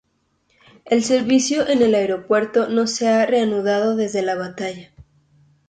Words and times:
El 0.85 1.03
servicio 1.03 1.67
en 1.67 1.83
el 1.83 1.93
aeropuerto 1.93 2.67
no 2.67 2.87
se 2.87 3.07
ha 3.07 3.23
reanudado 3.27 3.95
desde 3.95 4.23
la 4.23 4.33
batalla. 4.33 4.89